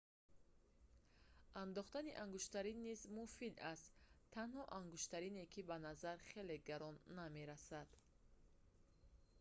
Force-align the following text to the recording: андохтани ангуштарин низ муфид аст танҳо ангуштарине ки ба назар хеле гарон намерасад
андохтани 1.63 2.13
ангуштарин 2.23 2.77
низ 2.87 3.01
муфид 3.17 3.55
аст 3.73 3.91
танҳо 4.35 4.61
ангуштарине 4.79 5.43
ки 5.53 5.61
ба 5.69 5.77
назар 5.87 6.17
хеле 6.29 6.55
гарон 6.69 6.95
намерасад 7.19 7.89